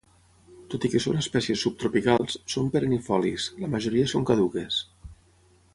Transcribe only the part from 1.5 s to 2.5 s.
subtropicals,